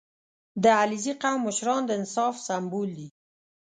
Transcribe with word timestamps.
•د 0.63 0.65
علیزي 0.81 1.13
قوم 1.23 1.39
مشران 1.47 1.81
د 1.85 1.89
انصاف 1.99 2.35
سمبول 2.47 2.89
دي. 2.97 3.07